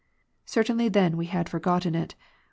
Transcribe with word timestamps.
Certainly 0.47 0.89
then 0.89 1.15
we 1.15 1.27
had 1.27 1.47
forgotten 1.47 1.93
it. 1.93 2.15